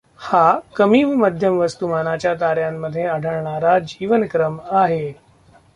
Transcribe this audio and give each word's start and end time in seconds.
हा 0.19 0.59
कमी 0.75 1.03
व 1.03 1.15
मध्यम 1.15 1.57
वस्तूमानाच्या 1.57 2.33
ताऱ्यांमधे 2.33 3.05
आढळणारा 3.05 3.77
जीवनक्रम 3.79 4.57
आहे. 4.71 5.11